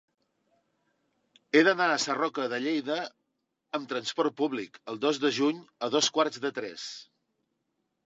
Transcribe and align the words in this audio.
He 1.57 1.61
d'anar 1.67 1.89
a 1.97 1.99
Sarroca 2.05 2.47
de 2.55 2.61
Lleida 2.65 2.97
amb 3.81 3.93
trasport 3.95 4.39
públic 4.43 4.83
el 4.95 5.01
dos 5.07 5.23
de 5.29 5.35
juny 5.41 5.65
a 5.91 5.95
dos 5.99 6.15
quarts 6.19 6.47
de 6.49 6.57
tres. 6.61 6.93